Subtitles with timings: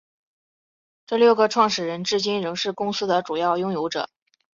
[1.05, 4.09] 这六个创始人至今仍是公司的主要拥有者。